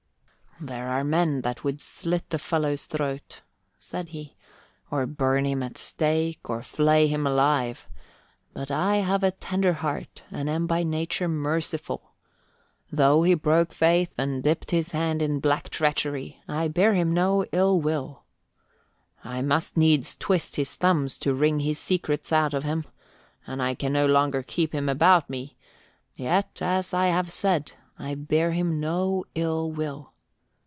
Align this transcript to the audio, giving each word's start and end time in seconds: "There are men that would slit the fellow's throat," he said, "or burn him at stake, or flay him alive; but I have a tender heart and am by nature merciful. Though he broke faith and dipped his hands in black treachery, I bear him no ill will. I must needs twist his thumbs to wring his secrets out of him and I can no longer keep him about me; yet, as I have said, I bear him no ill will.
"There 0.63 0.89
are 0.89 1.03
men 1.03 1.41
that 1.41 1.63
would 1.63 1.81
slit 1.81 2.29
the 2.29 2.37
fellow's 2.37 2.85
throat," 2.85 3.41
he 3.73 3.75
said, 3.79 4.29
"or 4.91 5.07
burn 5.07 5.43
him 5.43 5.63
at 5.63 5.75
stake, 5.75 6.47
or 6.51 6.61
flay 6.61 7.07
him 7.07 7.25
alive; 7.25 7.87
but 8.53 8.69
I 8.69 8.97
have 8.97 9.23
a 9.23 9.31
tender 9.31 9.73
heart 9.73 10.21
and 10.29 10.47
am 10.47 10.67
by 10.67 10.83
nature 10.83 11.27
merciful. 11.27 12.11
Though 12.91 13.23
he 13.23 13.33
broke 13.33 13.71
faith 13.73 14.13
and 14.19 14.43
dipped 14.43 14.69
his 14.69 14.91
hands 14.91 15.23
in 15.23 15.39
black 15.39 15.69
treachery, 15.69 16.43
I 16.47 16.67
bear 16.67 16.93
him 16.93 17.11
no 17.11 17.43
ill 17.51 17.81
will. 17.81 18.21
I 19.23 19.41
must 19.41 19.77
needs 19.77 20.15
twist 20.15 20.57
his 20.57 20.75
thumbs 20.75 21.17
to 21.19 21.33
wring 21.33 21.61
his 21.61 21.79
secrets 21.79 22.31
out 22.31 22.53
of 22.53 22.65
him 22.65 22.83
and 23.47 23.63
I 23.63 23.73
can 23.73 23.93
no 23.93 24.05
longer 24.05 24.43
keep 24.43 24.75
him 24.75 24.89
about 24.89 25.27
me; 25.27 25.57
yet, 26.15 26.59
as 26.61 26.93
I 26.93 27.07
have 27.07 27.31
said, 27.31 27.73
I 27.97 28.13
bear 28.13 28.51
him 28.51 28.79
no 28.79 29.25
ill 29.33 29.71
will. 29.71 30.09